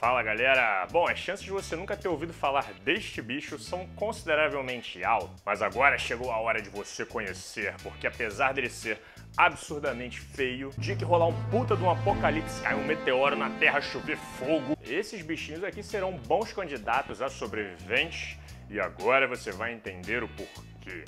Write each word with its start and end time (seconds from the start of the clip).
Fala 0.00 0.22
galera! 0.22 0.86
Bom, 0.90 1.06
as 1.06 1.18
chances 1.18 1.44
de 1.44 1.50
você 1.50 1.76
nunca 1.76 1.94
ter 1.94 2.08
ouvido 2.08 2.32
falar 2.32 2.72
deste 2.82 3.20
bicho 3.20 3.58
são 3.58 3.86
consideravelmente 3.88 5.04
altas, 5.04 5.42
mas 5.44 5.60
agora 5.60 5.98
chegou 5.98 6.32
a 6.32 6.40
hora 6.40 6.62
de 6.62 6.70
você 6.70 7.04
conhecer, 7.04 7.74
porque 7.82 8.06
apesar 8.06 8.54
dele 8.54 8.70
ser 8.70 8.98
absurdamente 9.36 10.18
feio, 10.18 10.70
dia 10.78 10.96
que 10.96 11.04
rolar 11.04 11.26
um 11.26 11.50
puta 11.50 11.76
de 11.76 11.82
um 11.82 11.90
apocalipse, 11.90 12.62
cair 12.62 12.76
um 12.76 12.86
meteoro 12.86 13.36
na 13.36 13.50
Terra, 13.58 13.82
chover 13.82 14.16
fogo, 14.16 14.74
esses 14.82 15.20
bichinhos 15.20 15.62
aqui 15.62 15.82
serão 15.82 16.12
bons 16.12 16.50
candidatos 16.50 17.20
a 17.20 17.28
sobreviventes 17.28 18.38
e 18.70 18.80
agora 18.80 19.28
você 19.28 19.52
vai 19.52 19.74
entender 19.74 20.22
o 20.22 20.28
porquê. 20.28 21.04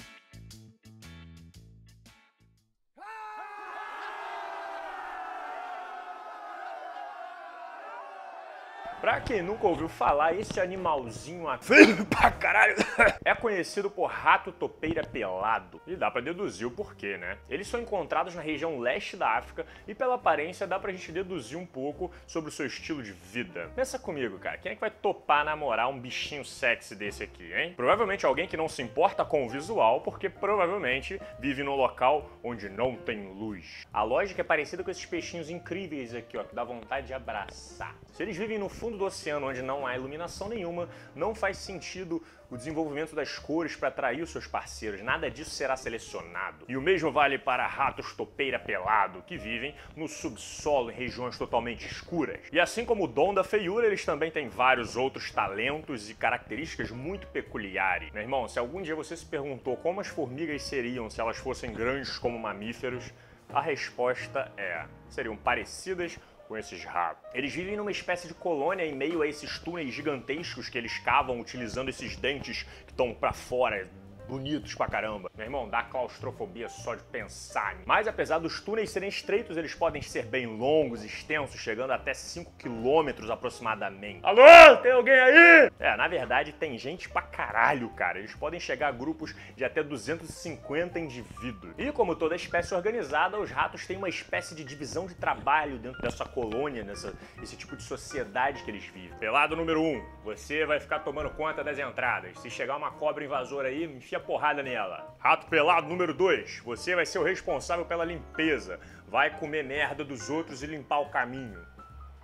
Pra 9.02 9.20
quem 9.20 9.42
nunca 9.42 9.66
ouviu 9.66 9.88
falar, 9.88 10.38
esse 10.38 10.60
animalzinho 10.60 11.48
aqui, 11.48 12.04
pra 12.08 12.30
caralho, 12.30 12.76
é 13.24 13.34
conhecido 13.34 13.90
por 13.90 14.06
rato 14.06 14.52
topeira 14.52 15.02
pelado. 15.02 15.82
E 15.88 15.96
dá 15.96 16.08
pra 16.08 16.20
deduzir 16.20 16.68
o 16.68 16.70
porquê, 16.70 17.16
né? 17.16 17.36
Eles 17.50 17.66
são 17.66 17.80
encontrados 17.80 18.36
na 18.36 18.40
região 18.40 18.78
leste 18.78 19.16
da 19.16 19.30
África 19.30 19.66
e 19.88 19.94
pela 19.94 20.14
aparência 20.14 20.68
dá 20.68 20.78
pra 20.78 20.92
gente 20.92 21.10
deduzir 21.10 21.58
um 21.58 21.66
pouco 21.66 22.12
sobre 22.28 22.48
o 22.48 22.52
seu 22.52 22.64
estilo 22.64 23.02
de 23.02 23.10
vida. 23.10 23.72
Pensa 23.74 23.98
comigo, 23.98 24.38
cara, 24.38 24.56
quem 24.58 24.70
é 24.70 24.74
que 24.76 24.80
vai 24.80 24.90
topar 24.92 25.44
namorar 25.44 25.88
um 25.88 25.98
bichinho 25.98 26.44
sexy 26.44 26.94
desse 26.94 27.24
aqui, 27.24 27.52
hein? 27.52 27.72
Provavelmente 27.74 28.24
alguém 28.24 28.46
que 28.46 28.56
não 28.56 28.68
se 28.68 28.82
importa 28.82 29.24
com 29.24 29.44
o 29.44 29.50
visual, 29.50 30.02
porque 30.02 30.30
provavelmente 30.30 31.20
vive 31.40 31.64
num 31.64 31.74
local 31.74 32.30
onde 32.40 32.68
não 32.68 32.94
tem 32.94 33.32
luz. 33.32 33.84
A 33.92 34.04
lógica 34.04 34.42
é 34.42 34.44
parecida 34.44 34.84
com 34.84 34.92
esses 34.92 35.04
peixinhos 35.04 35.50
incríveis 35.50 36.14
aqui, 36.14 36.38
ó, 36.38 36.44
que 36.44 36.54
dá 36.54 36.62
vontade 36.62 37.08
de 37.08 37.14
abraçar. 37.14 37.96
Se 38.12 38.22
eles 38.22 38.36
vivem 38.36 38.58
no 38.58 38.68
fundo 38.68 38.91
fundo 38.92 38.98
do 38.98 39.04
oceano, 39.06 39.48
onde 39.48 39.62
não 39.62 39.86
há 39.86 39.96
iluminação 39.96 40.48
nenhuma, 40.48 40.88
não 41.14 41.34
faz 41.34 41.56
sentido 41.56 42.22
o 42.50 42.56
desenvolvimento 42.56 43.14
das 43.14 43.38
cores 43.38 43.74
para 43.74 43.88
atrair 43.88 44.20
os 44.20 44.30
seus 44.30 44.46
parceiros. 44.46 45.00
Nada 45.00 45.30
disso 45.30 45.50
será 45.50 45.74
selecionado. 45.76 46.66
E 46.68 46.76
o 46.76 46.82
mesmo 46.82 47.10
vale 47.10 47.38
para 47.38 47.66
ratos 47.66 48.12
topeira 48.12 48.58
pelado, 48.58 49.22
que 49.26 49.38
vivem 49.38 49.74
no 49.96 50.06
subsolo 50.06 50.90
em 50.90 50.94
regiões 50.94 51.38
totalmente 51.38 51.86
escuras. 51.86 52.40
E 52.52 52.60
assim 52.60 52.84
como 52.84 53.04
o 53.04 53.08
dom 53.08 53.32
da 53.32 53.42
feiura, 53.42 53.86
eles 53.86 54.04
também 54.04 54.30
têm 54.30 54.48
vários 54.48 54.96
outros 54.96 55.30
talentos 55.30 56.10
e 56.10 56.14
características 56.14 56.90
muito 56.90 57.26
peculiares. 57.28 58.12
Meu 58.12 58.22
irmão, 58.22 58.46
se 58.46 58.58
algum 58.58 58.82
dia 58.82 58.94
você 58.94 59.16
se 59.16 59.24
perguntou 59.24 59.76
como 59.78 60.00
as 60.00 60.08
formigas 60.08 60.62
seriam 60.62 61.08
se 61.08 61.20
elas 61.20 61.38
fossem 61.38 61.72
grandes 61.72 62.18
como 62.18 62.38
mamíferos, 62.38 63.10
a 63.48 63.60
resposta 63.60 64.52
é: 64.56 64.84
seriam 65.08 65.36
parecidas 65.36 66.18
com 66.52 66.58
esses 66.58 66.84
ratos. 66.84 67.24
Eles 67.32 67.54
vivem 67.54 67.78
numa 67.78 67.90
espécie 67.90 68.28
de 68.28 68.34
colônia 68.34 68.84
em 68.84 68.94
meio 68.94 69.22
a 69.22 69.26
esses 69.26 69.58
túneis 69.58 69.94
gigantescos 69.94 70.68
que 70.68 70.76
eles 70.76 70.98
cavam 70.98 71.40
utilizando 71.40 71.88
esses 71.88 72.14
dentes 72.14 72.64
que 72.84 72.92
estão 72.92 73.14
para 73.14 73.32
fora 73.32 73.88
bonitos 74.28 74.74
pra 74.74 74.86
caramba. 74.86 75.30
Meu 75.36 75.46
irmão, 75.46 75.68
dá 75.68 75.82
claustrofobia 75.82 76.68
só 76.68 76.94
de 76.94 77.02
pensar. 77.04 77.76
Mas 77.86 78.08
apesar 78.08 78.38
dos 78.38 78.60
túneis 78.60 78.90
serem 78.90 79.08
estreitos, 79.08 79.56
eles 79.56 79.74
podem 79.74 80.02
ser 80.02 80.24
bem 80.26 80.46
longos, 80.46 81.04
extensos, 81.04 81.60
chegando 81.60 81.92
até 81.92 82.14
5 82.14 82.52
quilômetros 82.58 83.30
aproximadamente. 83.30 84.20
Alô, 84.22 84.76
tem 84.82 84.92
alguém 84.92 85.18
aí? 85.18 85.70
É, 85.78 85.96
na 85.96 86.08
verdade 86.08 86.52
tem 86.52 86.78
gente 86.78 87.08
pra 87.08 87.22
caralho, 87.22 87.88
cara. 87.90 88.18
Eles 88.18 88.34
podem 88.34 88.60
chegar 88.60 88.88
a 88.88 88.92
grupos 88.92 89.34
de 89.56 89.64
até 89.64 89.82
250 89.82 90.98
indivíduos. 90.98 91.74
E 91.78 91.90
como 91.92 92.16
toda 92.16 92.36
espécie 92.36 92.74
organizada, 92.74 93.38
os 93.38 93.50
ratos 93.50 93.86
têm 93.86 93.96
uma 93.96 94.08
espécie 94.08 94.54
de 94.54 94.64
divisão 94.64 95.06
de 95.06 95.14
trabalho 95.14 95.78
dentro 95.78 96.00
dessa 96.00 96.24
colônia, 96.24 96.84
nessa, 96.84 97.14
esse 97.42 97.56
tipo 97.56 97.76
de 97.76 97.82
sociedade 97.82 98.62
que 98.62 98.70
eles 98.70 98.84
vivem. 98.84 99.16
Pelado 99.18 99.56
número 99.56 99.80
1, 99.80 99.84
um, 99.84 100.04
você 100.24 100.64
vai 100.64 100.80
ficar 100.80 101.00
tomando 101.00 101.30
conta 101.30 101.62
das 101.64 101.78
entradas. 101.78 102.38
Se 102.38 102.50
chegar 102.50 102.76
uma 102.76 102.90
cobra 102.90 103.24
invasora 103.24 103.68
aí, 103.68 103.86
enfia 104.12 104.20
porrada 104.20 104.62
nela. 104.62 105.16
Rato 105.18 105.46
pelado 105.46 105.88
número 105.88 106.12
2. 106.12 106.60
Você 106.64 106.94
vai 106.94 107.06
ser 107.06 107.18
o 107.18 107.22
responsável 107.22 107.86
pela 107.86 108.04
limpeza. 108.04 108.78
Vai 109.08 109.30
comer 109.38 109.64
merda 109.64 110.04
dos 110.04 110.28
outros 110.28 110.62
e 110.62 110.66
limpar 110.66 110.98
o 111.00 111.08
caminho. 111.08 111.58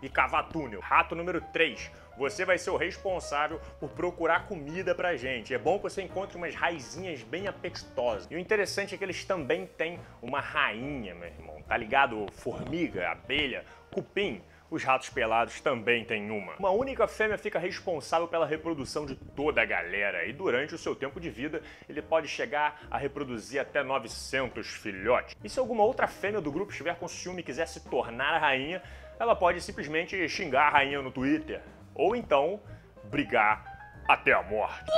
E 0.03 0.09
cavar 0.09 0.49
túnel. 0.50 0.81
Rato 0.81 1.15
número 1.15 1.41
3. 1.41 1.91
Você 2.19 2.44
vai 2.44 2.59
ser 2.59 2.71
o 2.71 2.76
responsável 2.76 3.59
por 3.81 3.91
procurar 3.91 4.47
comida 4.47 4.94
pra 4.94 5.16
gente. 5.16 5.54
É 5.54 5.59
bom 5.59 5.78
que 5.78 5.84
você 5.84 6.03
encontre 6.03 6.37
umas 6.37 6.54
raizinhas 6.54 7.22
bem 7.22 7.49
apetitosas. 7.49 8.28
E 8.31 8.34
o 8.34 8.38
interessante 8.38 8.94
é 8.94 8.99
que 8.99 9.05
eles 9.05 9.25
também 9.25 9.66
têm 9.66 9.99
uma 10.20 10.41
rainha, 10.41 11.15
meu 11.15 11.28
irmão. 11.28 11.62
Tá 11.62 11.76
ligado? 11.76 12.26
Formiga, 12.32 13.09
abelha, 13.10 13.65
cupim. 13.91 14.43
Os 14.71 14.84
ratos 14.84 15.09
pelados 15.09 15.61
também 15.62 16.05
têm 16.05 16.31
uma. 16.31 16.55
Uma 16.59 16.71
única 16.71 17.09
fêmea 17.09 17.39
fica 17.39 17.59
responsável 17.59 18.29
pela 18.29 18.45
reprodução 18.45 19.06
de 19.06 19.15
toda 19.15 19.62
a 19.62 19.65
galera 19.65 20.27
e 20.27 20.33
durante 20.33 20.75
o 20.75 20.79
seu 20.79 20.95
tempo 20.95 21.19
de 21.19 21.31
vida 21.31 21.62
ele 21.89 22.03
pode 22.03 22.29
chegar 22.29 22.79
a 22.91 22.99
reproduzir 22.99 23.61
até 23.61 23.83
900 23.83 24.67
filhotes. 24.67 25.34
E 25.43 25.49
se 25.49 25.59
alguma 25.59 25.84
outra 25.84 26.06
fêmea 26.06 26.41
do 26.41 26.53
grupo 26.53 26.71
estiver 26.71 26.97
com 26.97 27.09
ciúme 27.09 27.41
e 27.41 27.45
quiser 27.45 27.67
se 27.67 27.89
tornar 27.89 28.34
a 28.34 28.39
rainha, 28.39 28.83
ela 29.19 29.34
pode 29.34 29.59
simplesmente 29.62 30.29
xingar 30.29 30.67
a 30.67 30.71
rainha 30.71 31.00
no 31.00 31.11
Twitter. 31.11 31.62
Ou 31.95 32.15
então 32.15 32.61
brigar 33.05 33.79
até 34.06 34.33
a 34.33 34.43
morte. 34.43 34.91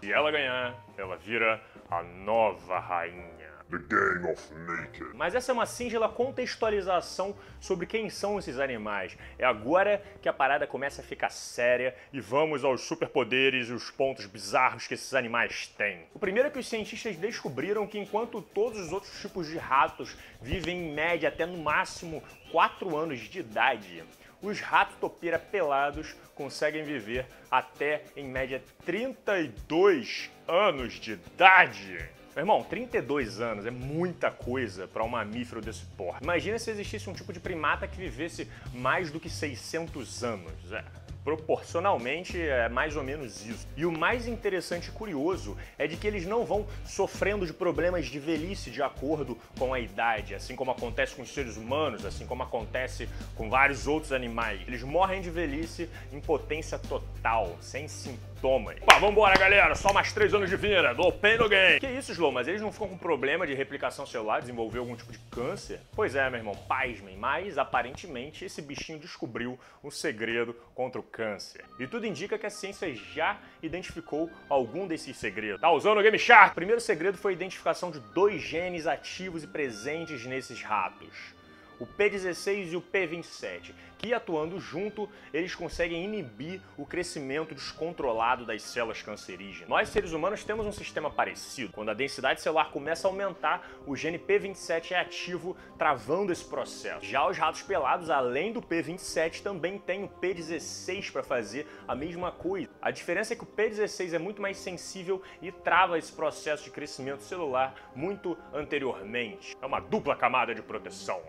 Se 0.00 0.12
ela 0.12 0.30
ganhar, 0.30 0.74
ela 0.98 1.16
vira 1.16 1.62
a 1.90 2.02
nova 2.02 2.78
rainha. 2.78 3.35
The 3.70 3.78
Gang 3.78 4.30
of 4.30 4.54
Naked. 4.54 5.14
Mas 5.14 5.34
essa 5.34 5.50
é 5.50 5.54
uma 5.54 5.66
singela 5.66 6.08
contextualização 6.08 7.36
sobre 7.60 7.86
quem 7.86 8.08
são 8.08 8.38
esses 8.38 8.58
animais. 8.58 9.16
É 9.38 9.44
agora 9.44 10.02
que 10.22 10.28
a 10.28 10.32
parada 10.32 10.66
começa 10.66 11.02
a 11.02 11.04
ficar 11.04 11.30
séria 11.30 11.94
e 12.12 12.20
vamos 12.20 12.64
aos 12.64 12.82
superpoderes 12.82 13.68
e 13.68 13.72
os 13.72 13.90
pontos 13.90 14.26
bizarros 14.26 14.86
que 14.86 14.94
esses 14.94 15.14
animais 15.14 15.66
têm. 15.76 16.06
O 16.14 16.18
primeiro 16.18 16.48
é 16.48 16.50
que 16.50 16.58
os 16.58 16.68
cientistas 16.68 17.16
descobriram 17.16 17.86
que 17.86 17.98
enquanto 17.98 18.40
todos 18.40 18.78
os 18.78 18.92
outros 18.92 19.20
tipos 19.20 19.46
de 19.48 19.58
ratos 19.58 20.16
vivem 20.40 20.86
em 20.86 20.94
média 20.94 21.28
até 21.28 21.44
no 21.44 21.58
máximo 21.58 22.22
4 22.52 22.96
anos 22.96 23.20
de 23.20 23.40
idade, 23.40 24.04
os 24.40 24.60
ratos 24.60 24.96
topeira 25.00 25.38
pelados 25.38 26.14
conseguem 26.34 26.84
viver 26.84 27.26
até 27.50 28.04
em 28.14 28.28
média 28.28 28.62
32 28.84 30.30
anos 30.46 30.94
de 30.94 31.12
idade. 31.12 32.16
Meu 32.36 32.42
irmão, 32.42 32.62
32 32.62 33.40
anos 33.40 33.64
é 33.64 33.70
muita 33.70 34.30
coisa 34.30 34.86
para 34.86 35.02
um 35.02 35.08
mamífero 35.08 35.62
desse 35.62 35.86
porte. 35.96 36.22
Imagina 36.22 36.58
se 36.58 36.70
existisse 36.70 37.08
um 37.08 37.14
tipo 37.14 37.32
de 37.32 37.40
primata 37.40 37.88
que 37.88 37.96
vivesse 37.96 38.46
mais 38.74 39.10
do 39.10 39.18
que 39.18 39.30
600 39.30 40.22
anos. 40.22 40.70
É 40.70 40.84
proporcionalmente 41.26 42.40
é 42.40 42.68
mais 42.68 42.94
ou 42.94 43.02
menos 43.02 43.44
isso. 43.44 43.66
E 43.76 43.84
o 43.84 43.90
mais 43.90 44.28
interessante 44.28 44.90
e 44.90 44.92
curioso 44.92 45.56
é 45.76 45.88
de 45.88 45.96
que 45.96 46.06
eles 46.06 46.24
não 46.24 46.44
vão 46.44 46.64
sofrendo 46.84 47.44
de 47.44 47.52
problemas 47.52 48.06
de 48.06 48.20
velhice 48.20 48.70
de 48.70 48.80
acordo 48.80 49.36
com 49.58 49.74
a 49.74 49.80
idade, 49.80 50.36
assim 50.36 50.54
como 50.54 50.70
acontece 50.70 51.16
com 51.16 51.22
os 51.22 51.34
seres 51.34 51.56
humanos, 51.56 52.06
assim 52.06 52.24
como 52.26 52.44
acontece 52.44 53.08
com 53.34 53.50
vários 53.50 53.88
outros 53.88 54.12
animais. 54.12 54.60
Eles 54.68 54.84
morrem 54.84 55.20
de 55.20 55.28
velhice 55.28 55.90
em 56.12 56.20
potência 56.20 56.78
total, 56.78 57.56
sem 57.60 57.88
sintomas. 57.88 58.78
Pá, 58.86 58.98
vambora, 59.00 59.36
galera! 59.36 59.74
Só 59.74 59.92
mais 59.92 60.12
três 60.12 60.32
anos 60.32 60.48
de 60.48 60.56
vida, 60.56 60.94
do 60.94 61.10
Pain 61.10 61.38
no 61.38 61.48
Game! 61.48 61.80
Que 61.80 61.88
isso, 61.88 62.12
Slow? 62.12 62.30
Mas 62.30 62.46
eles 62.46 62.60
não 62.60 62.70
ficam 62.70 62.88
com 62.88 62.96
problema 62.96 63.44
de 63.46 63.54
replicação 63.54 64.06
celular, 64.06 64.40
desenvolver 64.40 64.78
algum 64.78 64.94
tipo 64.94 65.10
de 65.10 65.18
câncer? 65.30 65.80
Pois 65.96 66.14
é, 66.14 66.30
meu 66.30 66.38
irmão, 66.38 66.54
pasmem, 66.68 67.16
mas 67.16 67.58
aparentemente 67.58 68.44
esse 68.44 68.62
bichinho 68.62 69.00
descobriu 69.00 69.58
um 69.82 69.90
segredo 69.90 70.54
contra 70.74 71.00
o 71.00 71.02
câncer. 71.16 71.64
E 71.78 71.86
tudo 71.86 72.06
indica 72.06 72.36
que 72.36 72.44
a 72.44 72.50
ciência 72.50 72.94
já 72.94 73.38
identificou 73.62 74.30
algum 74.50 74.86
desses 74.86 75.16
segredos. 75.16 75.62
Tá 75.62 75.70
usando 75.70 75.98
o 75.98 76.02
Game 76.02 76.18
Shark? 76.18 76.52
O 76.52 76.54
primeiro 76.54 76.80
segredo 76.80 77.16
foi 77.16 77.32
a 77.32 77.34
identificação 77.34 77.90
de 77.90 77.98
dois 78.12 78.42
genes 78.42 78.86
ativos 78.86 79.42
e 79.42 79.46
presentes 79.46 80.26
nesses 80.26 80.60
ratos 80.62 81.34
o 81.78 81.86
P16 81.86 82.72
e 82.72 82.76
o 82.76 82.82
P27, 82.82 83.74
que 83.98 84.12
atuando 84.12 84.60
junto, 84.60 85.08
eles 85.32 85.54
conseguem 85.54 86.04
inibir 86.04 86.60
o 86.76 86.86
crescimento 86.86 87.54
descontrolado 87.54 88.44
das 88.44 88.62
células 88.62 89.02
cancerígenas. 89.02 89.68
Nós, 89.68 89.88
seres 89.88 90.12
humanos, 90.12 90.44
temos 90.44 90.66
um 90.66 90.72
sistema 90.72 91.10
parecido. 91.10 91.72
Quando 91.72 91.90
a 91.90 91.94
densidade 91.94 92.40
celular 92.40 92.70
começa 92.70 93.06
a 93.06 93.10
aumentar, 93.10 93.66
o 93.86 93.96
gene 93.96 94.18
P27 94.18 94.92
é 94.92 95.00
ativo, 95.00 95.56
travando 95.78 96.32
esse 96.32 96.44
processo. 96.44 97.04
Já 97.04 97.28
os 97.28 97.38
ratos 97.38 97.62
pelados, 97.62 98.10
além 98.10 98.52
do 98.52 98.62
P27, 98.62 99.42
também 99.42 99.78
têm 99.78 100.04
o 100.04 100.08
P16 100.08 101.10
para 101.10 101.22
fazer 101.22 101.66
a 101.86 101.94
mesma 101.94 102.30
coisa. 102.30 102.70
A 102.80 102.90
diferença 102.90 103.32
é 103.32 103.36
que 103.36 103.44
o 103.44 103.46
P16 103.46 104.12
é 104.12 104.18
muito 104.18 104.42
mais 104.42 104.56
sensível 104.58 105.22
e 105.40 105.50
trava 105.50 105.98
esse 105.98 106.12
processo 106.12 106.64
de 106.64 106.70
crescimento 106.70 107.22
celular 107.22 107.74
muito 107.94 108.36
anteriormente. 108.52 109.56
É 109.60 109.66
uma 109.66 109.80
dupla 109.80 110.16
camada 110.16 110.54
de 110.54 110.62
proteção 110.62 111.22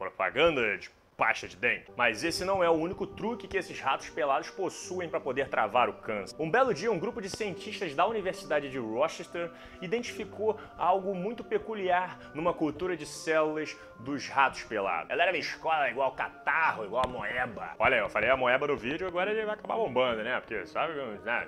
propaganda 0.00 0.62
de 0.62 0.90
pasta 1.20 1.46
de 1.46 1.54
dente. 1.54 1.92
Mas 1.98 2.24
esse 2.24 2.46
não 2.46 2.64
é 2.64 2.70
o 2.70 2.72
único 2.72 3.06
truque 3.06 3.46
que 3.46 3.58
esses 3.58 3.78
ratos 3.78 4.08
pelados 4.08 4.48
possuem 4.48 5.06
para 5.06 5.20
poder 5.20 5.50
travar 5.50 5.90
o 5.90 5.92
câncer. 5.92 6.34
Um 6.38 6.50
belo 6.50 6.72
dia, 6.72 6.90
um 6.90 6.98
grupo 6.98 7.20
de 7.20 7.28
cientistas 7.28 7.94
da 7.94 8.06
Universidade 8.06 8.70
de 8.70 8.78
Rochester 8.78 9.50
identificou 9.82 10.58
algo 10.78 11.14
muito 11.14 11.44
peculiar 11.44 12.18
numa 12.32 12.54
cultura 12.54 12.96
de 12.96 13.04
células 13.04 13.76
dos 13.98 14.28
ratos 14.28 14.62
pelados. 14.62 15.10
Ela 15.10 15.24
era 15.24 15.36
escola 15.36 15.90
igual 15.90 16.12
catarro, 16.12 16.86
igual 16.86 17.06
moeba. 17.06 17.74
Olha, 17.78 17.96
eu 17.96 18.08
falei 18.08 18.30
a 18.30 18.36
moeba 18.36 18.66
no 18.66 18.76
vídeo, 18.78 19.06
agora 19.06 19.30
ele 19.30 19.44
vai 19.44 19.56
acabar 19.56 19.76
bombando, 19.76 20.22
né? 20.22 20.40
Porque, 20.40 20.64
sabe, 20.64 20.94
né? 20.94 21.46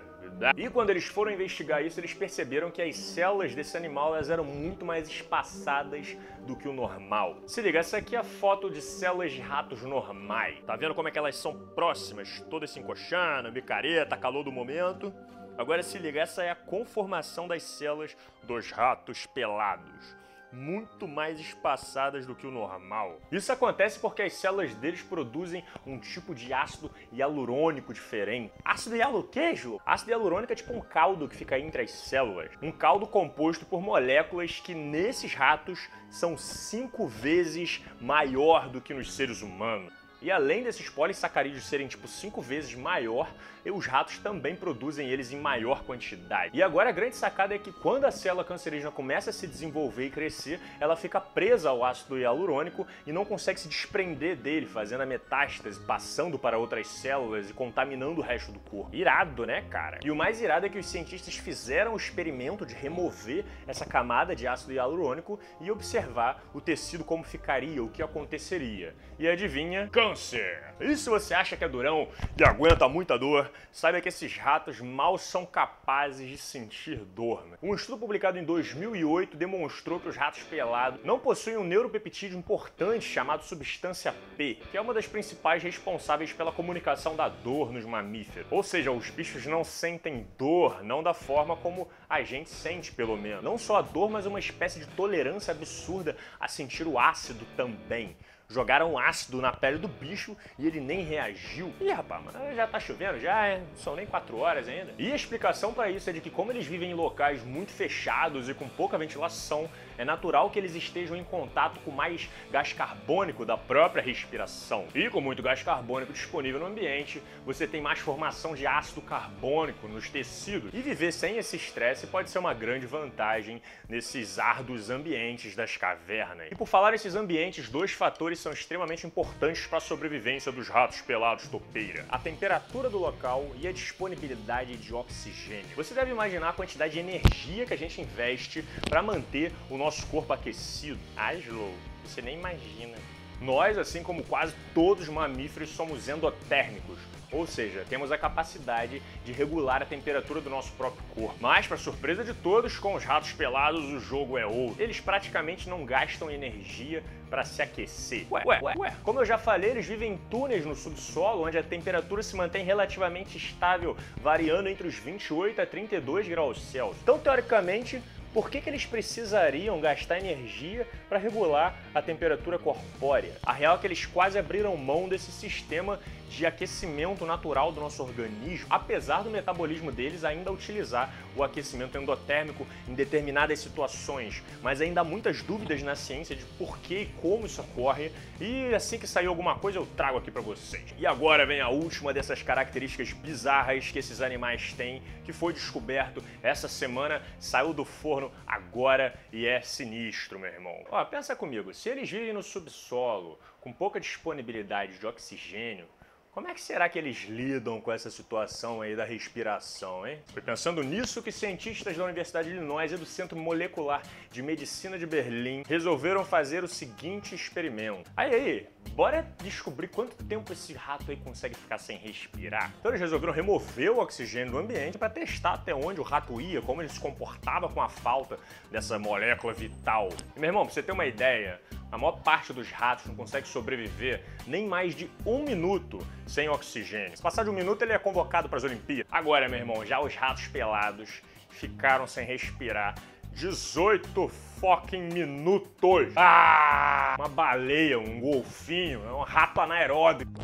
E 0.56 0.68
quando 0.68 0.90
eles 0.90 1.04
foram 1.04 1.32
investigar 1.32 1.84
isso, 1.84 1.98
eles 1.98 2.14
perceberam 2.14 2.70
que 2.70 2.80
as 2.80 2.96
células 2.96 3.54
desse 3.54 3.76
animal 3.76 4.14
elas 4.14 4.30
eram 4.30 4.44
muito 4.44 4.84
mais 4.84 5.08
espaçadas 5.08 6.16
do 6.46 6.56
que 6.56 6.68
o 6.68 6.72
normal. 6.72 7.38
Se 7.46 7.60
liga, 7.60 7.78
essa 7.78 7.96
aqui 7.96 8.14
é 8.14 8.18
a 8.18 8.24
foto 8.24 8.70
de 8.70 8.80
células 8.80 9.32
de 9.32 9.40
ratos 9.62 9.82
normais. 9.82 10.60
Tá 10.64 10.76
vendo 10.76 10.94
como 10.94 11.08
é 11.08 11.10
que 11.10 11.18
elas 11.18 11.36
são 11.36 11.56
próximas, 11.74 12.40
todas 12.50 12.70
se 12.70 12.80
encoxando, 12.80 13.52
micareta, 13.52 14.16
calor 14.16 14.42
do 14.42 14.50
momento? 14.50 15.12
Agora 15.56 15.82
se 15.82 15.98
liga, 15.98 16.20
essa 16.20 16.42
é 16.42 16.50
a 16.50 16.56
conformação 16.56 17.46
das 17.46 17.62
células 17.62 18.16
dos 18.42 18.70
ratos 18.70 19.26
pelados 19.26 20.21
muito 20.52 21.08
mais 21.08 21.40
espaçadas 21.40 22.26
do 22.26 22.34
que 22.34 22.46
o 22.46 22.50
normal. 22.50 23.18
Isso 23.30 23.52
acontece 23.52 23.98
porque 23.98 24.22
as 24.22 24.34
células 24.34 24.74
deles 24.74 25.02
produzem 25.02 25.64
um 25.86 25.98
tipo 25.98 26.34
de 26.34 26.52
ácido 26.52 26.90
hialurônico 27.12 27.92
diferente. 27.92 28.52
Ácido 28.64 28.96
hialurônico? 28.96 29.80
Ácido 29.86 30.10
hialurônico 30.10 30.52
é 30.52 30.56
tipo 30.56 30.72
um 30.72 30.80
caldo 30.80 31.28
que 31.28 31.36
fica 31.36 31.58
entre 31.58 31.82
as 31.82 31.90
células. 31.90 32.50
Um 32.60 32.72
caldo 32.72 33.06
composto 33.06 33.64
por 33.64 33.80
moléculas 33.80 34.60
que 34.60 34.74
nesses 34.74 35.34
ratos 35.34 35.88
são 36.10 36.36
cinco 36.36 37.06
vezes 37.06 37.82
maior 38.00 38.68
do 38.68 38.80
que 38.80 38.92
nos 38.92 39.12
seres 39.12 39.42
humanos. 39.42 40.01
E 40.22 40.30
além 40.30 40.62
desses 40.62 40.88
polissacarídeos 40.88 41.66
serem 41.66 41.88
tipo 41.88 42.06
5 42.06 42.40
vezes 42.40 42.74
maior, 42.74 43.28
os 43.64 43.86
ratos 43.86 44.18
também 44.18 44.56
produzem 44.56 45.08
eles 45.08 45.32
em 45.32 45.38
maior 45.38 45.82
quantidade. 45.84 46.56
E 46.56 46.62
agora 46.62 46.88
a 46.88 46.92
grande 46.92 47.16
sacada 47.16 47.54
é 47.54 47.58
que 47.58 47.72
quando 47.72 48.04
a 48.04 48.10
célula 48.10 48.44
cancerígena 48.44 48.90
começa 48.90 49.30
a 49.30 49.32
se 49.32 49.46
desenvolver 49.46 50.06
e 50.06 50.10
crescer, 50.10 50.60
ela 50.80 50.96
fica 50.96 51.20
presa 51.20 51.70
ao 51.70 51.84
ácido 51.84 52.18
hialurônico 52.18 52.86
e 53.06 53.12
não 53.12 53.24
consegue 53.24 53.60
se 53.60 53.68
desprender 53.68 54.36
dele, 54.36 54.66
fazendo 54.66 55.02
a 55.02 55.06
metástase, 55.06 55.80
passando 55.80 56.38
para 56.38 56.58
outras 56.58 56.86
células 56.86 57.50
e 57.50 57.52
contaminando 57.52 58.20
o 58.20 58.24
resto 58.24 58.52
do 58.52 58.58
corpo. 58.60 58.94
Irado, 58.94 59.44
né, 59.44 59.62
cara? 59.70 60.00
E 60.04 60.10
o 60.10 60.16
mais 60.16 60.40
irado 60.40 60.66
é 60.66 60.68
que 60.68 60.78
os 60.78 60.86
cientistas 60.86 61.36
fizeram 61.36 61.94
o 61.94 61.96
experimento 61.96 62.64
de 62.64 62.74
remover 62.74 63.44
essa 63.66 63.84
camada 63.84 64.34
de 64.34 64.46
ácido 64.46 64.72
hialurônico 64.72 65.38
e 65.60 65.70
observar 65.70 66.42
o 66.54 66.60
tecido 66.60 67.04
como 67.04 67.24
ficaria, 67.24 67.82
o 67.82 67.88
que 67.88 68.02
aconteceria. 68.02 68.94
E 69.18 69.28
adivinha? 69.28 69.88
Câncer! 70.12 70.62
E 70.80 70.96
se 70.96 71.08
você 71.08 71.32
acha 71.32 71.56
que 71.56 71.64
é 71.64 71.68
durão 71.68 72.08
e 72.36 72.44
aguenta 72.44 72.88
muita 72.88 73.18
dor, 73.18 73.50
saiba 73.70 74.00
que 74.00 74.08
esses 74.08 74.36
ratos 74.36 74.80
mal 74.80 75.16
são 75.16 75.46
capazes 75.46 76.28
de 76.28 76.36
sentir 76.36 76.96
dor. 76.96 77.46
Né? 77.46 77.56
Um 77.62 77.74
estudo 77.74 77.98
publicado 77.98 78.38
em 78.38 78.44
2008 78.44 79.36
demonstrou 79.36 80.00
que 80.00 80.08
os 80.08 80.16
ratos 80.16 80.42
pelados 80.42 81.00
não 81.04 81.18
possuem 81.18 81.56
um 81.56 81.64
neuropeptídeo 81.64 82.36
importante 82.36 83.06
chamado 83.06 83.44
substância 83.44 84.14
P, 84.36 84.58
que 84.70 84.76
é 84.76 84.80
uma 84.80 84.92
das 84.92 85.06
principais 85.06 85.62
responsáveis 85.62 86.32
pela 86.32 86.52
comunicação 86.52 87.14
da 87.14 87.28
dor 87.28 87.72
nos 87.72 87.84
mamíferos. 87.84 88.48
Ou 88.50 88.62
seja, 88.62 88.90
os 88.90 89.08
bichos 89.08 89.46
não 89.46 89.64
sentem 89.64 90.26
dor, 90.36 90.82
não 90.82 91.02
da 91.02 91.14
forma 91.14 91.56
como 91.56 91.88
a 92.08 92.22
gente 92.22 92.50
sente, 92.50 92.92
pelo 92.92 93.16
menos. 93.16 93.42
Não 93.42 93.56
só 93.56 93.76
a 93.76 93.82
dor, 93.82 94.10
mas 94.10 94.26
uma 94.26 94.40
espécie 94.40 94.80
de 94.80 94.86
tolerância 94.88 95.52
absurda 95.52 96.16
a 96.40 96.48
sentir 96.48 96.86
o 96.86 96.98
ácido 96.98 97.46
também. 97.56 98.16
Jogaram 98.52 98.98
ácido 98.98 99.40
na 99.40 99.52
pele 99.52 99.78
do 99.78 99.88
bicho 99.88 100.36
e 100.58 100.66
ele 100.66 100.78
nem 100.78 101.02
reagiu. 101.02 101.72
Ih, 101.80 101.90
rapaz, 101.90 102.22
mas 102.24 102.54
já 102.54 102.66
tá 102.66 102.78
chovendo, 102.78 103.18
já 103.18 103.46
é, 103.46 103.62
são 103.76 103.96
nem 103.96 104.06
4 104.06 104.36
horas 104.36 104.68
ainda. 104.68 104.92
E 104.98 105.10
a 105.10 105.16
explicação 105.16 105.72
para 105.72 105.90
isso 105.90 106.10
é 106.10 106.12
de 106.12 106.20
que 106.20 106.30
como 106.30 106.52
eles 106.52 106.66
vivem 106.66 106.90
em 106.90 106.94
locais 106.94 107.42
muito 107.42 107.72
fechados 107.72 108.48
e 108.48 108.54
com 108.54 108.68
pouca 108.68 108.98
ventilação, 108.98 109.68
é 109.98 110.04
natural 110.04 110.50
que 110.50 110.58
eles 110.58 110.74
estejam 110.74 111.16
em 111.16 111.24
contato 111.24 111.80
com 111.80 111.90
mais 111.90 112.28
gás 112.50 112.72
carbônico 112.72 113.44
da 113.44 113.56
própria 113.56 114.02
respiração. 114.02 114.86
E 114.94 115.08
com 115.08 115.20
muito 115.20 115.42
gás 115.42 115.62
carbônico 115.62 116.12
disponível 116.12 116.60
no 116.60 116.66
ambiente, 116.66 117.22
você 117.44 117.66
tem 117.66 117.80
mais 117.80 117.98
formação 117.98 118.54
de 118.54 118.66
ácido 118.66 119.00
carbônico 119.00 119.88
nos 119.88 120.08
tecidos. 120.08 120.70
E 120.72 120.80
viver 120.80 121.12
sem 121.12 121.38
esse 121.38 121.56
estresse 121.56 122.06
pode 122.06 122.30
ser 122.30 122.38
uma 122.38 122.54
grande 122.54 122.86
vantagem 122.86 123.60
nesses 123.88 124.38
árduos 124.38 124.90
ambientes 124.90 125.54
das 125.54 125.76
cavernas. 125.76 126.48
E 126.50 126.54
por 126.54 126.66
falar 126.66 126.92
nesses 126.92 127.14
ambientes, 127.14 127.68
dois 127.68 127.92
fatores 127.92 128.38
são 128.38 128.52
extremamente 128.52 129.06
importantes 129.06 129.66
para 129.66 129.78
a 129.78 129.80
sobrevivência 129.80 130.52
dos 130.52 130.68
ratos 130.68 131.00
pelados 131.00 131.48
topeira: 131.48 132.04
a 132.08 132.18
temperatura 132.18 132.88
do 132.88 132.98
local 132.98 133.50
e 133.60 133.66
a 133.66 133.72
disponibilidade 133.72 134.76
de 134.76 134.94
oxigênio. 134.94 135.76
Você 135.76 135.94
deve 135.94 136.10
imaginar 136.10 136.50
a 136.50 136.52
quantidade 136.52 136.92
de 136.92 136.98
energia 136.98 137.66
que 137.66 137.74
a 137.74 137.78
gente 137.78 138.00
investe 138.00 138.62
para 138.88 139.02
manter 139.02 139.52
o 139.70 139.76
nosso 139.82 140.06
corpo 140.06 140.32
aquecido. 140.32 140.98
Ah, 141.16 141.34
Slow, 141.34 141.74
você 142.04 142.22
nem 142.22 142.38
imagina. 142.38 142.96
Nós, 143.40 143.76
assim 143.76 144.02
como 144.02 144.22
quase 144.22 144.54
todos 144.72 145.04
os 145.04 145.08
mamíferos, 145.08 145.70
somos 145.70 146.08
endotérmicos, 146.08 146.96
ou 147.32 147.44
seja, 147.46 147.84
temos 147.88 148.12
a 148.12 148.18
capacidade 148.18 149.02
de 149.24 149.32
regular 149.32 149.82
a 149.82 149.86
temperatura 149.86 150.40
do 150.40 150.48
nosso 150.48 150.70
próprio 150.72 151.02
corpo. 151.12 151.34
Mas, 151.40 151.66
para 151.66 151.76
surpresa 151.76 152.22
de 152.22 152.34
todos, 152.34 152.78
com 152.78 152.94
os 152.94 153.02
ratos 153.02 153.32
pelados 153.32 153.84
o 153.84 153.98
jogo 153.98 154.38
é 154.38 154.46
outro. 154.46 154.80
Eles 154.80 155.00
praticamente 155.00 155.68
não 155.68 155.84
gastam 155.84 156.30
energia 156.30 157.02
para 157.28 157.44
se 157.44 157.60
aquecer. 157.60 158.26
Ué, 158.30 158.42
ué, 158.44 158.74
ué. 158.76 158.96
Como 159.02 159.18
eu 159.18 159.24
já 159.24 159.38
falei, 159.38 159.70
eles 159.70 159.86
vivem 159.86 160.12
em 160.12 160.16
túneis 160.30 160.64
no 160.64 160.76
subsolo, 160.76 161.46
onde 161.46 161.58
a 161.58 161.62
temperatura 161.62 162.22
se 162.22 162.36
mantém 162.36 162.64
relativamente 162.64 163.36
estável, 163.36 163.96
variando 164.18 164.68
entre 164.68 164.86
os 164.86 164.94
28 164.94 165.60
a 165.60 165.66
32 165.66 166.28
graus 166.28 166.62
Celsius. 166.62 167.02
Então, 167.02 167.18
teoricamente, 167.18 168.00
por 168.32 168.50
que, 168.50 168.60
que 168.60 168.70
eles 168.70 168.86
precisariam 168.86 169.80
gastar 169.80 170.18
energia 170.18 170.86
para 171.08 171.18
regular 171.18 171.78
a 171.94 172.00
temperatura 172.00 172.58
corpórea? 172.58 173.36
A 173.42 173.52
real 173.52 173.76
é 173.76 173.78
que 173.78 173.86
eles 173.86 174.06
quase 174.06 174.38
abriram 174.38 174.76
mão 174.76 175.08
desse 175.08 175.30
sistema 175.30 176.00
de 176.30 176.46
aquecimento 176.46 177.26
natural 177.26 177.70
do 177.72 177.80
nosso 177.80 178.02
organismo, 178.02 178.66
apesar 178.70 179.22
do 179.22 179.30
metabolismo 179.30 179.92
deles 179.92 180.24
ainda 180.24 180.50
utilizar 180.50 181.12
o 181.36 181.42
aquecimento 181.42 181.98
endotérmico 181.98 182.66
em 182.88 182.94
determinadas 182.94 183.60
situações. 183.60 184.42
Mas 184.62 184.80
ainda 184.80 185.02
há 185.02 185.04
muitas 185.04 185.42
dúvidas 185.42 185.82
na 185.82 185.94
ciência 185.94 186.34
de 186.34 186.44
por 186.58 186.78
que 186.78 187.02
e 187.02 187.06
como 187.20 187.44
isso 187.44 187.60
ocorre, 187.60 188.10
e 188.40 188.74
assim 188.74 188.98
que 188.98 189.06
sair 189.06 189.26
alguma 189.26 189.56
coisa 189.56 189.78
eu 189.78 189.86
trago 189.94 190.18
aqui 190.18 190.30
para 190.30 190.40
vocês. 190.40 190.82
E 190.98 191.06
agora 191.06 191.44
vem 191.44 191.60
a 191.60 191.68
última 191.68 192.14
dessas 192.14 192.42
características 192.42 193.12
bizarras 193.12 193.90
que 193.90 193.98
esses 193.98 194.22
animais 194.22 194.72
têm, 194.72 195.02
que 195.24 195.32
foi 195.32 195.52
descoberto 195.52 196.24
essa 196.42 196.66
semana, 196.66 197.20
saiu 197.38 197.74
do 197.74 197.84
forno 197.84 198.21
agora 198.46 199.18
e 199.32 199.46
é 199.46 199.60
sinistro, 199.60 200.38
meu 200.38 200.52
irmão. 200.52 200.84
Ó, 200.90 201.04
pensa 201.06 201.34
comigo, 201.34 201.72
se 201.72 201.88
eles 201.88 202.10
vivem 202.10 202.32
no 202.32 202.42
subsolo, 202.42 203.38
com 203.60 203.72
pouca 203.72 203.98
disponibilidade 203.98 204.98
de 204.98 205.06
oxigênio, 205.06 205.88
como 206.32 206.48
é 206.48 206.54
que 206.54 206.62
será 206.62 206.88
que 206.88 206.98
eles 206.98 207.26
lidam 207.28 207.78
com 207.78 207.92
essa 207.92 208.10
situação 208.10 208.80
aí 208.80 208.96
da 208.96 209.04
respiração, 209.04 210.06
hein? 210.06 210.18
Foi 210.32 210.40
pensando 210.40 210.82
nisso 210.82 211.22
que 211.22 211.30
cientistas 211.30 211.94
da 211.94 212.04
Universidade 212.04 212.48
de 212.48 212.56
Illinois 212.56 212.90
e 212.90 212.96
do 212.96 213.04
Centro 213.04 213.38
Molecular 213.38 214.02
de 214.30 214.42
Medicina 214.42 214.98
de 214.98 215.04
Berlim 215.04 215.62
resolveram 215.68 216.24
fazer 216.24 216.64
o 216.64 216.68
seguinte 216.68 217.34
experimento. 217.34 218.10
Aí, 218.16 218.34
aí, 218.34 218.68
bora 218.92 219.30
descobrir 219.42 219.88
quanto 219.88 220.16
tempo 220.24 220.54
esse 220.54 220.72
rato 220.72 221.10
aí 221.10 221.18
consegue 221.18 221.54
ficar 221.54 221.76
sem 221.76 221.98
respirar. 221.98 222.72
Então 222.80 222.90
eles 222.90 223.02
resolveram 223.02 223.34
remover 223.34 223.92
o 223.92 223.98
oxigênio 223.98 224.52
do 224.52 224.58
ambiente 224.58 224.96
para 224.96 225.10
testar 225.10 225.52
até 225.52 225.74
onde 225.74 226.00
o 226.00 226.02
rato 226.02 226.40
ia, 226.40 226.62
como 226.62 226.80
ele 226.80 226.88
se 226.88 226.98
comportava 226.98 227.68
com 227.68 227.82
a 227.82 227.90
falta 227.90 228.38
dessa 228.70 228.98
molécula 228.98 229.52
vital. 229.52 230.08
E, 230.34 230.40
meu 230.40 230.48
irmão, 230.48 230.64
pra 230.64 230.72
você 230.72 230.82
ter 230.82 230.92
uma 230.92 231.04
ideia, 231.04 231.60
a 231.92 231.98
maior 231.98 232.22
parte 232.22 232.54
dos 232.54 232.70
ratos 232.70 233.04
não 233.04 233.14
consegue 233.14 233.46
sobreviver 233.46 234.24
nem 234.46 234.66
mais 234.66 234.94
de 234.94 235.10
um 235.26 235.44
minuto 235.44 235.98
sem 236.26 236.48
oxigênio. 236.48 237.14
Se 237.14 237.22
passar 237.22 237.44
de 237.44 237.50
um 237.50 237.52
minuto, 237.52 237.82
ele 237.82 237.92
é 237.92 237.98
convocado 237.98 238.48
para 238.48 238.56
as 238.56 238.64
Olimpíadas. 238.64 239.06
Agora, 239.12 239.46
meu 239.46 239.58
irmão, 239.58 239.84
já 239.84 240.00
os 240.00 240.14
ratos 240.16 240.48
pelados 240.48 241.20
ficaram 241.50 242.06
sem 242.06 242.24
respirar 242.24 242.94
18 243.32 244.28
fucking 244.58 245.12
minutos. 245.12 246.14
Ah! 246.16 247.14
Uma 247.18 247.28
baleia, 247.28 247.98
um 247.98 248.18
golfinho, 248.18 249.00
um 249.14 249.22
rato 249.22 249.60
anaeróbico. 249.60 250.40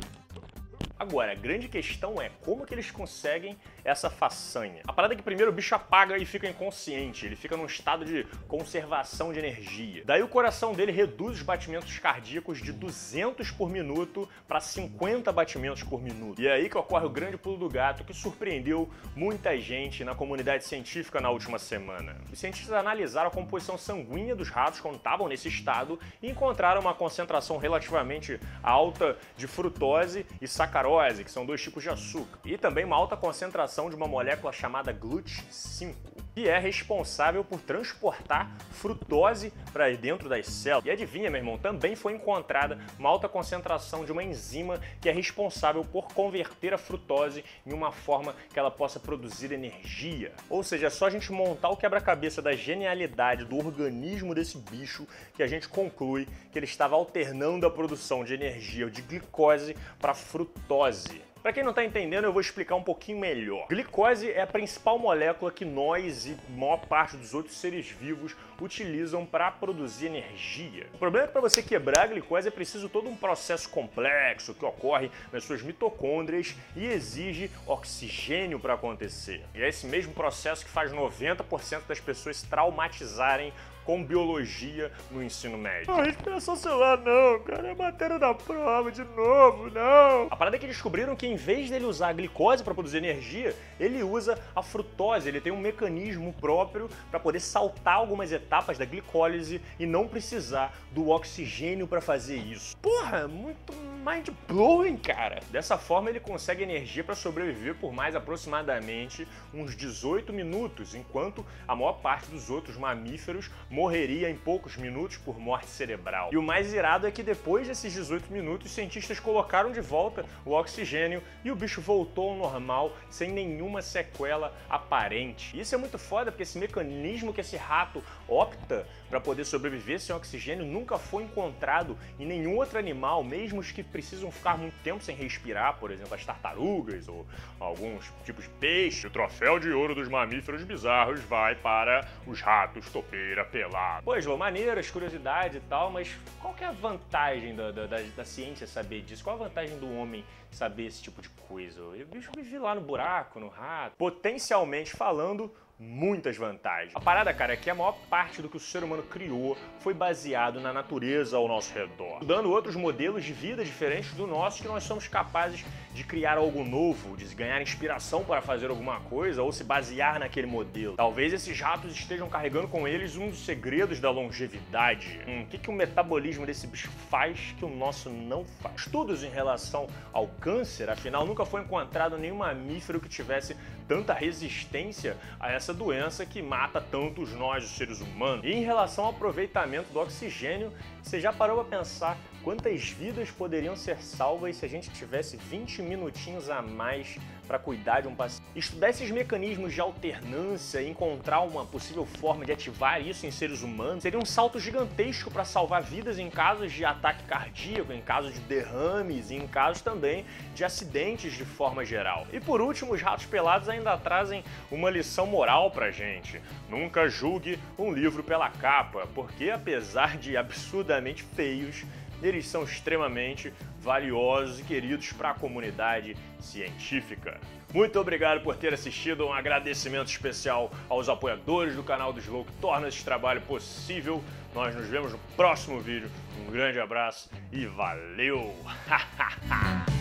Agora, 0.99 1.33
a 1.33 1.35
grande 1.35 1.67
questão 1.67 2.21
é 2.21 2.29
como 2.45 2.67
que 2.67 2.75
eles 2.75 2.91
conseguem 2.91 3.57
essa 3.89 4.11
façanha? 4.11 4.83
A 4.87 4.93
parada 4.93 5.15
é 5.15 5.17
que 5.17 5.23
primeiro 5.23 5.51
o 5.51 5.55
bicho 5.55 5.75
apaga 5.75 6.17
e 6.19 6.25
fica 6.25 6.49
inconsciente, 6.49 7.27
ele 7.27 7.37
fica 7.37 7.57
num 7.57 7.67
estado 7.67 8.05
de 8.05 8.25
conservação 8.47 9.33
de 9.33 9.39
energia. 9.39 10.03
Daí 10.05 10.23
o 10.23 10.29
coração 10.29 10.75
dele 10.75 10.93
reduz 10.93 11.39
os 11.39 11.43
batimentos 11.43 11.99
cardíacos 11.99 12.59
de 12.61 12.73
200 12.73 13.51
por 13.51 13.71
minuto 13.71 14.29
para 14.47 14.61
50 14.61 15.33
batimentos 15.33 15.83
por 15.83 16.03
minuto. 16.03 16.41
E 16.41 16.47
é 16.47 16.53
aí 16.53 16.69
que 16.69 16.77
ocorre 16.77 17.07
o 17.07 17.11
grande 17.11 17.37
pulo 17.37 17.57
do 17.57 17.69
gato 17.69 18.05
que 18.05 18.13
surpreendeu 18.13 18.89
muita 19.17 19.59
gente 19.59 20.05
na 20.05 20.15
comunidade 20.15 20.65
científica 20.65 21.21
na 21.21 21.31
última 21.31 21.59
semana. 21.59 22.17
Os 22.33 22.39
cientistas 22.39 22.75
analisaram 22.75 23.29
a 23.29 23.33
composição 23.33 23.79
sanguínea 23.79 24.37
dos 24.37 24.49
ratos 24.49 24.81
quando 24.81 24.97
estavam 24.97 25.29
nesse 25.29 25.49
estado 25.49 25.99
e 26.23 26.31
encontraram 26.31 26.81
uma 26.81 26.95
concentração 26.95 27.57
relativamente 27.57 28.39
alta 28.63 29.17
de 29.37 29.47
frutose 29.47 30.27
e 30.41 30.49
sacarose, 30.49 31.25
que 31.25 31.31
são 31.31 31.47
dois 31.47 31.63
tipos 31.63 31.83
de 31.83 31.89
açúcar, 31.89 32.39
e 32.45 32.59
também 32.59 32.85
uma 32.85 32.97
alta 32.97 33.17
concentração 33.17 33.78
de 33.87 33.95
uma 33.95 34.09
molécula 34.09 34.53
chamada 34.53 34.93
GLUT5, 34.93 35.95
que 36.35 36.49
é 36.49 36.59
responsável 36.59 37.45
por 37.45 37.61
transportar 37.61 38.51
frutose 38.71 39.53
para 39.73 39.91
dentro 39.97 40.29
das 40.29 40.47
células. 40.47 40.87
E 40.87 40.91
adivinha, 40.91 41.31
meu 41.31 41.39
irmão, 41.39 41.59
também 41.59 41.95
foi 41.95 42.15
encontrada 42.15 42.79
uma 42.99 43.09
alta 43.09 43.29
concentração 43.29 44.05
de 44.05 44.11
uma 44.11 44.25
enzima 44.25 44.81
que 45.01 45.09
é 45.09 45.13
responsável 45.13 45.85
por 45.85 46.09
converter 46.13 46.75
a 46.75 46.79
frutose 46.79 47.45
em 47.67 47.73
uma 47.73 47.93
forma 47.93 48.35
que 48.53 48.59
ela 48.59 48.71
possa 48.71 48.99
produzir 48.99 49.53
energia. 49.53 50.33
Ou 50.49 50.63
seja, 50.65 50.89
é 50.89 50.91
só 50.91 51.07
a 51.07 51.11
gente 51.11 51.31
montar 51.31 51.69
o 51.69 51.77
quebra-cabeça 51.77 52.41
da 52.43 52.53
genialidade 52.53 53.45
do 53.45 53.57
organismo 53.57 54.35
desse 54.35 54.59
bicho 54.59 55.07
que 55.35 55.43
a 55.43 55.47
gente 55.47 55.69
conclui 55.69 56.27
que 56.51 56.59
ele 56.59 56.67
estava 56.67 56.97
alternando 56.97 57.67
a 57.67 57.71
produção 57.71 58.25
de 58.25 58.35
energia 58.35 58.91
de 58.91 59.03
glicose 59.03 59.77
para 60.01 60.15
frutose. 60.15 61.28
Para 61.43 61.53
quem 61.53 61.63
não 61.63 61.71
está 61.71 61.85
entendendo, 61.85 62.25
eu 62.25 62.33
vou 62.33 62.41
explicar 62.41 62.75
um 62.75 62.83
pouquinho 62.83 63.19
melhor. 63.19 63.67
Glicose 63.69 64.31
é 64.31 64.43
a 64.43 64.47
principal 64.47 64.99
molécula 64.99 65.53
que 65.53 65.65
nós 65.65 66.27
e 66.27 66.37
maior 66.51 66.79
parte 66.79 67.17
dos 67.17 67.33
outros 67.33 67.57
seres 67.57 67.89
vivos 67.89 68.37
utilizam 68.65 69.25
para 69.25 69.51
produzir 69.51 70.07
energia. 70.07 70.87
O 70.95 70.99
problema 70.99 71.25
é 71.25 71.27
que 71.27 71.33
para 71.33 71.41
você 71.41 71.63
quebrar 71.63 72.05
a 72.05 72.07
glicose 72.07 72.49
é 72.49 72.51
preciso 72.51 72.89
todo 72.89 73.09
um 73.09 73.17
processo 73.17 73.69
complexo 73.69 74.55
que 74.55 74.65
ocorre 74.65 75.11
nas 75.33 75.45
suas 75.45 75.63
mitocôndrias 75.63 76.57
e 76.77 76.87
exige 76.87 77.51
oxigênio 77.67 78.59
para 78.59 78.75
acontecer. 78.75 79.45
E 79.55 79.63
é 79.63 79.69
esse 79.69 79.87
mesmo 79.87 80.13
processo 80.13 80.65
que 80.65 80.71
faz 80.71 80.93
90% 80.93 81.83
das 81.87 82.01
pessoas 82.01 82.43
traumatizarem 82.43 83.53
com 83.89 84.05
biologia 84.05 84.93
no 85.11 85.23
ensino 85.23 85.57
médio. 85.57 85.91
Ah, 85.91 86.03
respiração 86.03 86.55
celular 86.55 86.99
não, 86.99 87.41
cara, 87.41 87.69
é 87.69 87.75
matéria 87.75 88.19
da 88.19 88.35
prova 88.35 88.93
de 88.93 89.03
novo, 89.03 89.71
não. 89.71 90.27
A 90.31 90.37
parada 90.37 90.57
é 90.57 90.59
que 90.59 90.67
descobriram 90.67 91.17
que 91.17 91.27
em 91.27 91.37
vez 91.37 91.71
dele 91.71 91.87
usar 91.87 92.09
a 92.09 92.13
glicose 92.13 92.63
para 92.63 92.75
produzir 92.75 92.99
energia, 92.99 93.57
ele 93.81 94.03
usa 94.03 94.39
a 94.55 94.63
frutose, 94.63 95.27
ele 95.27 95.41
tem 95.41 95.51
um 95.51 95.59
mecanismo 95.59 96.35
próprio 96.35 96.91
para 97.11 97.19
poder 97.19 97.41
saltar 97.41 97.95
algumas 97.95 98.31
etapas 98.31 98.48
da 98.49 98.85
glicólise 98.85 99.61
e 99.79 99.87
não 99.87 100.09
precisar 100.09 100.77
do 100.91 101.11
oxigênio 101.11 101.87
para 101.87 102.01
fazer 102.01 102.37
isso. 102.37 102.77
Porra, 102.79 103.29
muito 103.29 103.73
mind 103.99 104.31
blowing, 104.47 104.97
cara. 104.97 105.41
Dessa 105.51 105.77
forma 105.77 106.09
ele 106.09 106.21
consegue 106.21 106.63
energia 106.63 107.05
para 107.05 107.15
sobreviver 107.15 107.75
por 107.75 107.93
mais 107.93 108.17
aproximadamente 108.17 109.29
uns 109.53 109.77
18 109.77 110.33
minutos, 110.33 110.95
enquanto 110.95 111.45
a 111.67 111.75
maior 111.75 111.95
parte 111.95 112.31
dos 112.31 112.49
outros 112.49 112.77
mamíferos 112.77 113.51
morreria 113.71 114.31
em 114.31 114.37
poucos 114.37 114.77
minutos 114.77 115.17
por 115.19 115.39
morte 115.39 115.69
cerebral. 115.69 116.31
E 116.33 116.37
o 116.37 116.43
mais 116.43 116.73
irado 116.73 117.07
é 117.07 117.11
que 117.11 117.23
depois 117.23 117.67
desses 117.67 117.93
18 117.93 118.33
minutos, 118.33 118.69
os 118.69 118.73
cientistas 118.73 119.21
colocaram 119.21 119.71
de 119.73 119.81
volta 119.81 120.25
o 120.45 120.53
oxigênio 120.53 121.23
e 121.45 121.51
o 121.51 121.57
bicho 121.57 121.81
voltou 121.81 122.31
ao 122.31 122.37
normal 122.37 122.97
sem 123.11 123.31
nenhuma 123.31 123.83
sequela 123.83 124.57
aparente. 124.69 125.59
Isso 125.59 125.75
é 125.75 125.79
muito 125.79 125.99
foda 125.99 126.31
porque 126.31 126.43
esse 126.43 126.59
mecanismo 126.59 127.33
que 127.33 127.41
esse 127.41 127.57
rato 127.57 128.03
opta 128.39 128.87
para 129.09 129.21
poder 129.21 129.45
sobreviver 129.45 129.99
sem 130.01 130.15
oxigênio 130.15 130.65
nunca 130.65 130.99
foi 130.99 131.25
encontrado 131.25 131.99
em 132.19 132.27
nenhum 132.27 132.57
outro 132.57 132.79
animal, 132.79 133.25
mesmo 133.25 133.61
os 133.61 133.73
que 133.73 133.83
precisam 133.83 134.31
ficar 134.31 134.57
muito 134.57 134.75
tempo 134.83 135.03
sem 135.03 135.17
respirar, 135.17 135.79
por 135.79 135.91
exemplo, 135.91 136.15
as 136.15 136.25
tartarugas 136.25 137.09
ou 137.09 137.27
alguns 137.59 138.13
tipos 138.25 138.45
de 138.45 138.51
peixe. 138.51 139.07
O 139.07 139.11
troféu 139.11 139.59
de 139.59 139.71
ouro 139.71 139.95
dos 139.95 140.09
mamíferos 140.09 140.63
bizarros 140.63 141.21
vai 141.21 141.55
para 141.55 142.07
os 142.27 142.41
ratos 142.41 142.89
topeira 142.91 143.45
pelado. 143.45 144.03
Pois, 144.05 144.25
Lô, 144.27 144.37
maneiras, 144.37 144.91
curiosidade 144.91 145.57
e 145.57 145.61
tal, 145.61 145.91
mas 145.91 146.15
qual 146.41 146.55
que 146.55 146.63
é 146.63 146.67
a 146.67 146.73
vantagem 146.73 147.55
da, 147.57 147.71
da, 147.71 147.87
da, 147.87 147.97
da 148.17 148.25
ciência 148.25 148.67
saber 148.67 149.03
disso? 149.03 149.25
Qual 149.25 149.37
a 149.37 149.49
vantagem 149.49 149.79
do 149.79 149.91
homem 149.95 150.25
saber 150.51 150.87
esse 150.87 151.03
tipo 151.03 151.23
de 151.23 151.29
coisa? 151.31 151.83
O 151.83 152.07
bicho 152.07 152.31
vive 152.37 152.59
lá 152.59 152.75
no 152.75 152.81
buraco, 152.81 153.41
no 153.41 153.49
rato. 153.49 153.97
Potencialmente 153.97 154.91
falando, 154.95 155.53
muitas 155.79 156.37
vantagens. 156.37 156.95
A 156.95 157.01
parada, 157.01 157.33
cara, 157.33 157.53
é 157.53 157.57
que 157.57 157.71
a 157.71 157.75
maior 157.75 157.97
parte 158.11 158.43
do 158.43 158.49
que 158.49 158.57
o 158.57 158.61
ser 158.61 158.83
humano 158.83 159.03
criou 159.05 159.57
foi 159.79 159.95
baseado 159.95 160.61
na 160.61 160.73
natureza 160.73 161.37
ao 161.37 161.47
nosso 161.47 161.73
redor, 161.73 162.25
dando 162.25 162.51
outros 162.51 162.75
modelos 162.75 163.25
de 163.25 163.33
vida 163.33 163.65
diferentes 163.65 164.13
do 164.15 164.27
nosso 164.27 164.61
que 164.61 164.69
nós 164.69 164.83
somos 164.83 165.07
capazes 165.07 165.65
de 165.95 166.03
criar 166.05 166.37
algo 166.37 166.65
novo, 166.65 167.17
de 167.17 167.33
ganhar 167.35 167.63
inspiração 167.63 168.25
para 168.25 168.43
fazer 168.43 168.71
alguma 168.71 169.01
coisa 169.01 169.43
ou 169.43 169.53
se 169.53 169.63
basear 169.63 170.19
naquele 170.19 170.47
modelo. 170.47 170.97
Talvez 170.97 171.33
esses 171.33 171.61
ratos 171.61 171.93
estejam 171.93 172.29
carregando 172.29 172.69
com 172.69 172.87
eles 172.87 173.17
um 173.17 173.29
dos 173.29 173.45
segredos 173.45 174.01
da 174.01 174.11
longevidade. 174.11 175.21
Hum, 175.27 175.43
o 175.43 175.47
que, 175.47 175.59
que 175.59 175.71
o 175.71 175.73
metabolismo 175.73 176.45
desse 176.45 176.67
bicho 176.67 176.91
faz 177.09 177.55
que 177.57 177.65
o 177.65 177.69
nosso 177.69 178.11
não 178.11 178.45
faz? 178.45 178.81
Estudos 178.81 179.23
em 179.23 179.31
relação 179.31 179.87
ao 180.13 180.27
câncer, 180.27 180.91
afinal, 180.91 181.27
nunca 181.27 181.45
foi 181.45 181.61
encontrado 181.61 182.19
nenhum 182.19 182.37
mamífero 182.37 183.01
que 183.01 183.09
tivesse 183.09 183.57
tanta 183.89 184.13
resistência 184.13 185.17
a 185.41 185.51
essa 185.51 185.73
doença 185.73 186.27
que 186.27 186.43
mata 186.43 186.81
tantos 186.81 187.33
nós, 187.33 187.65
os 187.65 187.71
seres 187.71 188.01
humanos. 188.01 188.45
E 188.45 188.53
em 188.53 188.63
relação 188.63 189.07
ao 189.07 189.11
aproveitamento 189.11 189.91
do 189.93 189.99
oxigênio, 189.99 190.73
você 191.03 191.19
já 191.19 191.33
parou 191.33 191.65
para 191.65 191.79
pensar 191.79 192.19
quantas 192.43 192.89
vidas 192.91 193.31
poderiam 193.31 193.77
ser 193.77 194.03
salvas 194.03 194.57
se 194.57 194.65
a 194.65 194.69
gente 194.69 194.91
tivesse 194.91 195.37
20 195.37 195.83
minutinhos 195.83 196.49
a 196.49 196.63
mais 196.63 197.19
para 197.47 197.59
cuidar 197.59 198.01
de 198.01 198.09
um 198.09 198.15
paciente? 198.15 198.45
Estudar 198.55 198.91
esses 198.91 199.11
mecanismos 199.11 199.73
de 199.73 199.81
alternância 199.81 200.81
e 200.81 200.89
encontrar 200.89 201.41
uma 201.41 201.65
possível 201.65 202.05
forma 202.05 202.45
de 202.45 202.53
ativar 202.53 203.01
isso 203.01 203.27
em 203.27 203.31
seres 203.31 203.63
humanos 203.63 204.03
seria 204.03 204.19
um 204.19 204.25
salto 204.25 204.59
gigantesco 204.59 205.31
para 205.31 205.45
salvar 205.45 205.83
vidas 205.83 206.19
em 206.19 206.31
casos 206.31 206.73
de 206.73 206.85
ataque 206.85 207.25
cardíaco, 207.25 207.93
em 207.93 208.01
casos 208.01 208.35
de 208.35 208.41
derrames 208.41 209.31
e 209.31 209.35
em 209.35 209.47
casos 209.47 209.83
também 209.83 210.25
de 210.55 210.65
acidentes 210.65 211.33
de 211.33 211.45
forma 211.45 211.85
geral. 211.85 212.27
E 212.33 212.41
por 212.41 212.61
último, 212.61 212.95
os 212.95 213.03
ratos 213.03 213.27
pelados 213.27 213.69
ainda 213.69 213.97
trazem 213.97 214.45
uma 214.71 214.91
lição 214.91 215.27
moral 215.27 215.71
pra 215.71 215.91
gente. 215.91 216.41
Nunca 216.69 217.09
julgue 217.09 217.59
um 217.79 217.93
livro 217.93 218.23
pela 218.23 218.51
capa, 218.51 219.09
porque 219.15 219.51
apesar 219.51 220.17
de 220.17 220.37
absurdamente 220.37 221.23
feios, 221.23 221.85
eles 222.23 222.47
são 222.47 222.65
extremamente 222.65 223.53
valiosos 223.81 224.61
e 224.61 224.63
queridos 224.63 225.13
para 225.13 225.31
a 225.31 225.35
comunidade 225.35 226.17
científica. 226.41 227.41
Muito 227.73 227.99
obrigado 228.01 228.43
por 228.43 228.57
ter 228.57 228.73
assistido, 228.73 229.27
um 229.27 229.33
agradecimento 229.33 230.09
especial 230.09 230.71
aos 230.89 231.09
apoiadores 231.09 231.77
do 231.77 231.83
canal 231.83 232.13
do 232.13 232.21
Slow 232.21 232.45
que 232.45 232.53
tornam 232.61 232.89
esse 232.89 233.05
trabalho 233.05 233.43
possível. 233.43 234.25
Nós 234.55 234.75
nos 234.75 234.87
vemos 234.87 235.13
no 235.13 235.19
próximo 235.37 235.79
vídeo. 235.79 236.11
Um 236.41 236.51
grande 236.51 236.81
abraço 236.81 237.31
e 237.53 237.67
valeu! 237.67 238.55